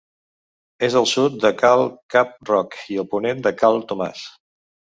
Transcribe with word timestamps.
És 0.87 0.95
al 1.01 1.05
sud 1.11 1.35
de 1.43 1.51
Cal 1.59 1.85
Cap-roc 2.15 2.81
i 2.97 2.99
a 3.05 3.07
ponent 3.15 3.47
de 3.49 3.55
Cal 3.63 3.81
Tomàs. 3.93 4.27